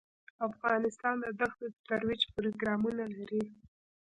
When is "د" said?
1.21-1.27, 1.73-1.75